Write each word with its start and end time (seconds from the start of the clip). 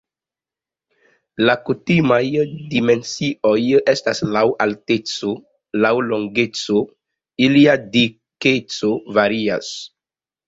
La 1.47 1.55
kutimaj 1.65 2.21
dimensioj 2.71 3.57
estas 3.93 4.21
laŭ 4.37 4.43
alteco, 4.65 5.33
laŭ 5.83 5.91
longeco, 6.07 6.81
ilia 7.49 7.75
dikeco 7.97 8.91
varias. 9.19 9.71